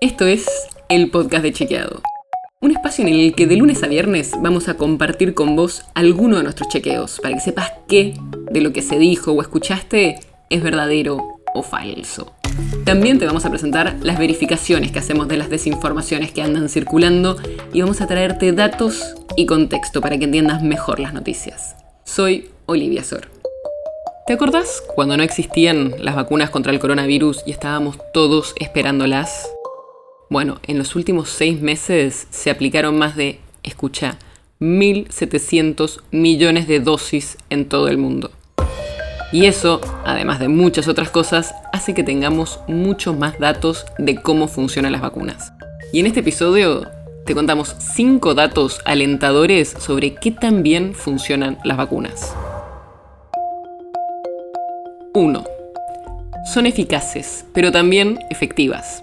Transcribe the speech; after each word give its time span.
Esto 0.00 0.26
es 0.26 0.46
el 0.88 1.10
podcast 1.10 1.42
de 1.42 1.52
Chequeado. 1.52 2.02
Un 2.60 2.70
espacio 2.70 3.04
en 3.04 3.12
el 3.12 3.34
que 3.34 3.48
de 3.48 3.56
lunes 3.56 3.82
a 3.82 3.88
viernes 3.88 4.30
vamos 4.40 4.68
a 4.68 4.74
compartir 4.74 5.34
con 5.34 5.56
vos 5.56 5.86
alguno 5.94 6.36
de 6.36 6.44
nuestros 6.44 6.68
chequeos 6.68 7.18
para 7.20 7.34
que 7.34 7.40
sepas 7.40 7.72
qué 7.88 8.14
de 8.48 8.60
lo 8.60 8.72
que 8.72 8.80
se 8.80 8.96
dijo 8.96 9.32
o 9.32 9.42
escuchaste 9.42 10.20
es 10.50 10.62
verdadero 10.62 11.40
o 11.52 11.64
falso. 11.64 12.32
También 12.84 13.18
te 13.18 13.26
vamos 13.26 13.44
a 13.44 13.50
presentar 13.50 13.96
las 14.00 14.20
verificaciones 14.20 14.92
que 14.92 15.00
hacemos 15.00 15.26
de 15.26 15.36
las 15.36 15.50
desinformaciones 15.50 16.30
que 16.30 16.42
andan 16.42 16.68
circulando 16.68 17.36
y 17.72 17.80
vamos 17.80 18.00
a 18.00 18.06
traerte 18.06 18.52
datos 18.52 19.16
y 19.34 19.46
contexto 19.46 20.00
para 20.00 20.16
que 20.16 20.26
entiendas 20.26 20.62
mejor 20.62 21.00
las 21.00 21.12
noticias. 21.12 21.74
Soy 22.04 22.52
Olivia 22.66 23.02
Sor. 23.02 23.28
¿Te 24.28 24.34
acordás 24.34 24.80
cuando 24.94 25.16
no 25.16 25.24
existían 25.24 25.92
las 25.98 26.14
vacunas 26.14 26.50
contra 26.50 26.70
el 26.70 26.78
coronavirus 26.78 27.42
y 27.46 27.50
estábamos 27.50 27.98
todos 28.12 28.54
esperándolas? 28.60 29.48
Bueno, 30.30 30.60
en 30.66 30.76
los 30.76 30.94
últimos 30.94 31.30
seis 31.30 31.62
meses 31.62 32.26
se 32.30 32.50
aplicaron 32.50 32.98
más 32.98 33.16
de, 33.16 33.40
escucha, 33.62 34.18
1.700 34.60 36.02
millones 36.10 36.68
de 36.68 36.80
dosis 36.80 37.38
en 37.48 37.66
todo 37.66 37.88
el 37.88 37.96
mundo. 37.96 38.30
Y 39.32 39.46
eso, 39.46 39.80
además 40.04 40.38
de 40.38 40.48
muchas 40.48 40.86
otras 40.86 41.08
cosas, 41.08 41.54
hace 41.72 41.94
que 41.94 42.02
tengamos 42.02 42.60
muchos 42.68 43.16
más 43.16 43.38
datos 43.38 43.86
de 43.96 44.20
cómo 44.20 44.48
funcionan 44.48 44.92
las 44.92 45.00
vacunas. 45.00 45.52
Y 45.94 46.00
en 46.00 46.06
este 46.06 46.20
episodio 46.20 46.86
te 47.24 47.34
contamos 47.34 47.74
5 47.78 48.34
datos 48.34 48.80
alentadores 48.84 49.74
sobre 49.78 50.14
qué 50.14 50.30
tan 50.30 50.62
bien 50.62 50.94
funcionan 50.94 51.58
las 51.64 51.78
vacunas. 51.78 52.34
1. 55.14 55.44
Son 56.52 56.66
eficaces, 56.66 57.46
pero 57.54 57.72
también 57.72 58.18
efectivas. 58.28 59.02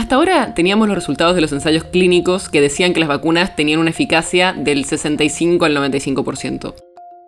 Hasta 0.00 0.14
ahora 0.14 0.54
teníamos 0.54 0.88
los 0.88 0.94
resultados 0.94 1.34
de 1.34 1.42
los 1.42 1.52
ensayos 1.52 1.84
clínicos 1.84 2.48
que 2.48 2.62
decían 2.62 2.94
que 2.94 3.00
las 3.00 3.08
vacunas 3.10 3.54
tenían 3.54 3.80
una 3.80 3.90
eficacia 3.90 4.54
del 4.54 4.86
65 4.86 5.66
al 5.66 5.76
95%. 5.76 6.74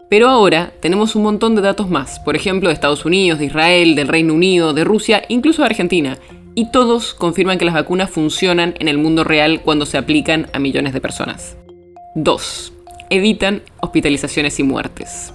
Pero 0.09 0.31
ahora 0.31 0.73
tenemos 0.81 1.15
un 1.15 1.23
montón 1.23 1.55
de 1.55 1.61
datos 1.61 1.91
más, 1.91 2.19
por 2.21 2.35
ejemplo 2.35 2.71
de 2.71 2.73
Estados 2.73 3.05
Unidos, 3.05 3.39
de 3.41 3.45
Israel, 3.45 3.95
del 3.95 4.09
Reino 4.09 4.33
Unido, 4.33 4.73
de 4.73 4.85
Rusia, 4.85 5.23
incluso 5.29 5.61
de 5.61 5.67
Argentina, 5.67 6.17
y 6.55 6.71
todos 6.71 7.13
confirman 7.13 7.59
que 7.59 7.67
las 7.67 7.75
vacunas 7.75 8.09
funcionan 8.09 8.73
en 8.79 8.89
el 8.89 8.97
mundo 8.97 9.23
real 9.23 9.61
cuando 9.61 9.85
se 9.85 9.99
aplican 9.99 10.47
a 10.55 10.59
millones 10.59 10.95
de 10.95 11.03
personas. 11.03 11.59
2. 12.15 12.73
Evitan 13.11 13.61
hospitalizaciones 13.83 14.59
y 14.59 14.63
muertes. 14.63 15.35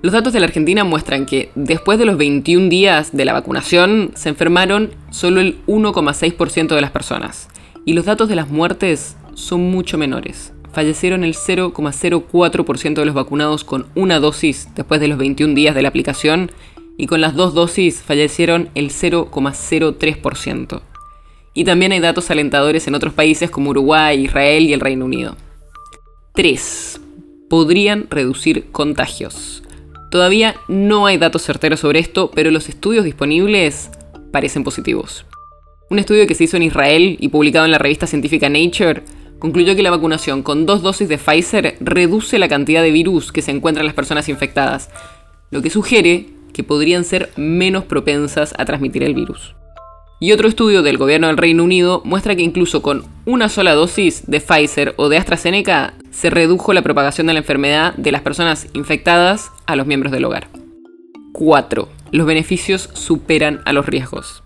Los 0.00 0.12
datos 0.12 0.32
de 0.32 0.38
la 0.38 0.46
Argentina 0.46 0.84
muestran 0.84 1.26
que 1.26 1.50
después 1.56 1.98
de 1.98 2.04
los 2.04 2.16
21 2.16 2.68
días 2.68 3.10
de 3.16 3.24
la 3.24 3.32
vacunación 3.32 4.12
se 4.14 4.28
enfermaron 4.28 4.90
solo 5.10 5.40
el 5.40 5.58
1,6% 5.66 6.68
de 6.68 6.80
las 6.80 6.92
personas 6.92 7.48
y 7.84 7.94
los 7.94 8.04
datos 8.04 8.28
de 8.28 8.36
las 8.36 8.48
muertes 8.48 9.16
son 9.34 9.70
mucho 9.72 9.98
menores. 9.98 10.52
Fallecieron 10.72 11.24
el 11.24 11.34
0,04% 11.34 12.94
de 12.94 13.04
los 13.04 13.14
vacunados 13.14 13.64
con 13.64 13.86
una 13.96 14.20
dosis 14.20 14.68
después 14.76 15.00
de 15.00 15.08
los 15.08 15.18
21 15.18 15.54
días 15.54 15.74
de 15.74 15.82
la 15.82 15.88
aplicación 15.88 16.52
y 16.96 17.06
con 17.06 17.20
las 17.20 17.34
dos 17.34 17.54
dosis 17.54 18.00
fallecieron 18.00 18.68
el 18.76 18.90
0,03%. 18.90 20.80
Y 21.54 21.64
también 21.64 21.90
hay 21.90 21.98
datos 21.98 22.30
alentadores 22.30 22.86
en 22.86 22.94
otros 22.94 23.14
países 23.14 23.50
como 23.50 23.70
Uruguay, 23.70 24.22
Israel 24.24 24.64
y 24.64 24.72
el 24.74 24.80
Reino 24.80 25.06
Unido. 25.06 25.36
3. 26.34 27.00
Podrían 27.48 28.06
reducir 28.10 28.70
contagios. 28.70 29.64
Todavía 30.10 30.54
no 30.68 31.06
hay 31.06 31.18
datos 31.18 31.42
certeros 31.42 31.80
sobre 31.80 31.98
esto, 31.98 32.30
pero 32.34 32.50
los 32.50 32.68
estudios 32.68 33.04
disponibles 33.04 33.90
parecen 34.32 34.64
positivos. 34.64 35.26
Un 35.90 35.98
estudio 35.98 36.26
que 36.26 36.34
se 36.34 36.44
hizo 36.44 36.56
en 36.56 36.62
Israel 36.62 37.16
y 37.20 37.28
publicado 37.28 37.66
en 37.66 37.72
la 37.72 37.78
revista 37.78 38.06
científica 38.06 38.48
Nature 38.48 39.02
concluyó 39.38 39.76
que 39.76 39.82
la 39.82 39.90
vacunación 39.90 40.42
con 40.42 40.66
dos 40.66 40.82
dosis 40.82 41.08
de 41.08 41.18
Pfizer 41.18 41.76
reduce 41.80 42.38
la 42.38 42.48
cantidad 42.48 42.82
de 42.82 42.90
virus 42.90 43.32
que 43.32 43.42
se 43.42 43.50
encuentra 43.50 43.82
en 43.82 43.86
las 43.86 43.94
personas 43.94 44.28
infectadas, 44.28 44.90
lo 45.50 45.62
que 45.62 45.70
sugiere 45.70 46.26
que 46.52 46.64
podrían 46.64 47.04
ser 47.04 47.30
menos 47.36 47.84
propensas 47.84 48.54
a 48.58 48.64
transmitir 48.64 49.02
el 49.02 49.14
virus. 49.14 49.54
Y 50.20 50.32
otro 50.32 50.48
estudio 50.48 50.82
del 50.82 50.98
gobierno 50.98 51.28
del 51.28 51.36
Reino 51.36 51.62
Unido 51.62 52.02
muestra 52.04 52.34
que 52.34 52.42
incluso 52.42 52.82
con 52.82 53.04
una 53.24 53.48
sola 53.48 53.74
dosis 53.74 54.24
de 54.26 54.40
Pfizer 54.40 54.94
o 54.96 55.08
de 55.08 55.16
AstraZeneca 55.16 55.94
se 56.18 56.30
redujo 56.30 56.72
la 56.72 56.82
propagación 56.82 57.28
de 57.28 57.32
la 57.32 57.38
enfermedad 57.38 57.94
de 57.94 58.10
las 58.10 58.22
personas 58.22 58.66
infectadas 58.74 59.52
a 59.66 59.76
los 59.76 59.86
miembros 59.86 60.10
del 60.10 60.24
hogar. 60.24 60.48
4. 61.32 61.88
Los 62.10 62.26
beneficios 62.26 62.90
superan 62.92 63.60
a 63.66 63.72
los 63.72 63.86
riesgos. 63.86 64.42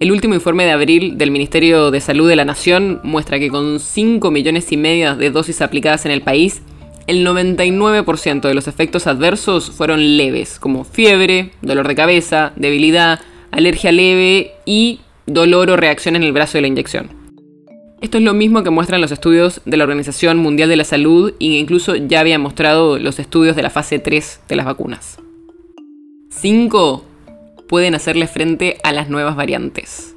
El 0.00 0.10
último 0.12 0.32
informe 0.32 0.64
de 0.64 0.72
abril 0.72 1.18
del 1.18 1.30
Ministerio 1.30 1.90
de 1.90 2.00
Salud 2.00 2.26
de 2.26 2.36
la 2.36 2.46
Nación 2.46 3.00
muestra 3.02 3.38
que 3.38 3.50
con 3.50 3.80
5 3.80 4.30
millones 4.30 4.72
y 4.72 4.78
medio 4.78 5.14
de 5.14 5.30
dosis 5.30 5.60
aplicadas 5.60 6.06
en 6.06 6.12
el 6.12 6.22
país, 6.22 6.62
el 7.06 7.26
99% 7.26 8.40
de 8.40 8.54
los 8.54 8.66
efectos 8.66 9.06
adversos 9.06 9.70
fueron 9.72 10.16
leves, 10.16 10.58
como 10.58 10.84
fiebre, 10.84 11.50
dolor 11.60 11.86
de 11.86 11.96
cabeza, 11.96 12.54
debilidad, 12.56 13.20
alergia 13.50 13.92
leve 13.92 14.52
y 14.64 15.00
dolor 15.26 15.68
o 15.68 15.76
reacción 15.76 16.16
en 16.16 16.22
el 16.22 16.32
brazo 16.32 16.56
de 16.56 16.62
la 16.62 16.68
inyección. 16.68 17.21
Esto 18.02 18.18
es 18.18 18.24
lo 18.24 18.34
mismo 18.34 18.64
que 18.64 18.70
muestran 18.70 19.00
los 19.00 19.12
estudios 19.12 19.60
de 19.64 19.76
la 19.76 19.84
Organización 19.84 20.36
Mundial 20.36 20.68
de 20.68 20.74
la 20.74 20.82
Salud 20.82 21.34
e 21.38 21.44
incluso 21.44 21.94
ya 21.94 22.18
habían 22.18 22.40
mostrado 22.40 22.98
los 22.98 23.20
estudios 23.20 23.54
de 23.54 23.62
la 23.62 23.70
fase 23.70 24.00
3 24.00 24.40
de 24.48 24.56
las 24.56 24.66
vacunas. 24.66 25.20
5. 26.30 27.04
Pueden 27.68 27.94
hacerle 27.94 28.26
frente 28.26 28.78
a 28.82 28.92
las 28.92 29.08
nuevas 29.08 29.36
variantes. 29.36 30.16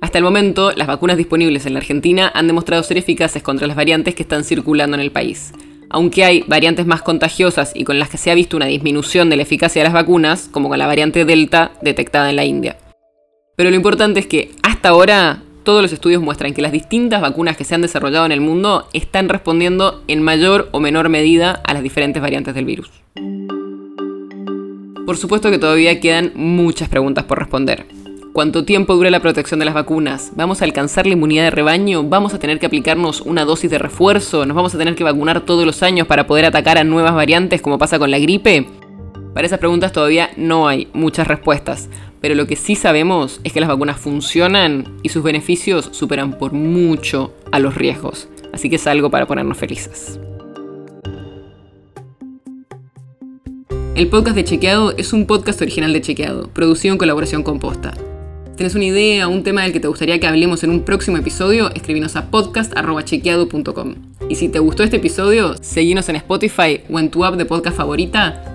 Hasta 0.00 0.18
el 0.18 0.24
momento, 0.24 0.70
las 0.70 0.86
vacunas 0.86 1.16
disponibles 1.16 1.66
en 1.66 1.72
la 1.72 1.80
Argentina 1.80 2.30
han 2.32 2.46
demostrado 2.46 2.84
ser 2.84 2.96
eficaces 2.96 3.42
contra 3.42 3.66
las 3.66 3.76
variantes 3.76 4.14
que 4.14 4.22
están 4.22 4.44
circulando 4.44 4.96
en 4.96 5.00
el 5.00 5.10
país. 5.10 5.52
Aunque 5.90 6.22
hay 6.22 6.44
variantes 6.46 6.86
más 6.86 7.02
contagiosas 7.02 7.72
y 7.74 7.82
con 7.82 7.98
las 7.98 8.08
que 8.08 8.18
se 8.18 8.30
ha 8.30 8.34
visto 8.34 8.56
una 8.56 8.66
disminución 8.66 9.30
de 9.30 9.36
la 9.36 9.42
eficacia 9.42 9.82
de 9.82 9.88
las 9.88 9.94
vacunas, 9.94 10.48
como 10.48 10.68
con 10.68 10.78
la 10.78 10.86
variante 10.86 11.24
Delta 11.24 11.72
detectada 11.82 12.30
en 12.30 12.36
la 12.36 12.44
India. 12.44 12.76
Pero 13.56 13.70
lo 13.70 13.76
importante 13.76 14.20
es 14.20 14.26
que 14.28 14.52
hasta 14.62 14.90
ahora 14.90 15.42
todos 15.66 15.82
los 15.82 15.92
estudios 15.92 16.22
muestran 16.22 16.54
que 16.54 16.62
las 16.62 16.70
distintas 16.70 17.20
vacunas 17.20 17.56
que 17.56 17.64
se 17.64 17.74
han 17.74 17.82
desarrollado 17.82 18.24
en 18.24 18.30
el 18.30 18.40
mundo 18.40 18.88
están 18.92 19.28
respondiendo 19.28 20.00
en 20.06 20.22
mayor 20.22 20.68
o 20.70 20.78
menor 20.78 21.08
medida 21.08 21.60
a 21.64 21.74
las 21.74 21.82
diferentes 21.82 22.22
variantes 22.22 22.54
del 22.54 22.64
virus. 22.64 22.88
Por 25.04 25.16
supuesto 25.16 25.50
que 25.50 25.58
todavía 25.58 26.00
quedan 26.00 26.32
muchas 26.36 26.88
preguntas 26.88 27.24
por 27.24 27.40
responder 27.40 27.84
cuánto 28.32 28.64
tiempo 28.64 28.94
dura 28.94 29.10
la 29.10 29.20
protección 29.20 29.58
de 29.58 29.64
las 29.64 29.74
vacunas, 29.74 30.32
vamos 30.36 30.60
a 30.60 30.66
alcanzar 30.66 31.06
la 31.06 31.14
inmunidad 31.14 31.44
de 31.44 31.50
rebaño, 31.50 32.04
vamos 32.04 32.34
a 32.34 32.38
tener 32.38 32.58
que 32.58 32.66
aplicarnos 32.66 33.22
una 33.22 33.46
dosis 33.46 33.70
de 33.70 33.78
refuerzo, 33.78 34.44
nos 34.44 34.54
vamos 34.54 34.74
a 34.74 34.78
tener 34.78 34.94
que 34.94 35.04
vacunar 35.04 35.40
todos 35.40 35.64
los 35.64 35.82
años 35.82 36.06
para 36.06 36.26
poder 36.26 36.44
atacar 36.44 36.76
a 36.76 36.84
nuevas 36.84 37.14
variantes 37.14 37.62
como 37.62 37.78
pasa 37.78 37.98
con 37.98 38.10
la 38.10 38.18
gripe. 38.18 38.66
Para 39.36 39.48
esas 39.48 39.58
preguntas 39.58 39.92
todavía 39.92 40.30
no 40.38 40.66
hay 40.66 40.88
muchas 40.94 41.28
respuestas, 41.28 41.90
pero 42.22 42.34
lo 42.34 42.46
que 42.46 42.56
sí 42.56 42.74
sabemos 42.74 43.38
es 43.44 43.52
que 43.52 43.60
las 43.60 43.68
vacunas 43.68 44.00
funcionan 44.00 44.96
y 45.02 45.10
sus 45.10 45.22
beneficios 45.22 45.90
superan 45.92 46.38
por 46.38 46.54
mucho 46.54 47.34
a 47.52 47.58
los 47.58 47.74
riesgos, 47.74 48.30
así 48.54 48.70
que 48.70 48.76
es 48.76 48.86
algo 48.86 49.10
para 49.10 49.26
ponernos 49.26 49.58
felices. 49.58 50.18
El 53.94 54.08
podcast 54.08 54.36
de 54.36 54.44
Chequeado 54.44 54.96
es 54.96 55.12
un 55.12 55.26
podcast 55.26 55.60
original 55.60 55.92
de 55.92 56.00
Chequeado, 56.00 56.48
producido 56.48 56.94
en 56.94 56.98
colaboración 56.98 57.42
con 57.42 57.58
Posta. 57.58 57.92
¿Tenés 58.56 58.74
una 58.74 58.84
idea, 58.84 59.28
un 59.28 59.42
tema 59.42 59.64
del 59.64 59.74
que 59.74 59.80
te 59.80 59.88
gustaría 59.88 60.18
que 60.18 60.26
hablemos 60.26 60.64
en 60.64 60.70
un 60.70 60.82
próximo 60.82 61.18
episodio? 61.18 61.70
Escribinos 61.74 62.16
a 62.16 62.30
podcast.chequeado.com. 62.30 63.96
Y 64.30 64.36
si 64.36 64.48
te 64.48 64.60
gustó 64.60 64.82
este 64.82 64.96
episodio, 64.96 65.56
seguinos 65.60 66.08
en 66.08 66.16
Spotify 66.16 66.80
o 66.88 66.98
en 66.98 67.10
tu 67.10 67.22
app 67.22 67.34
de 67.34 67.44
podcast 67.44 67.76
favorita 67.76 68.54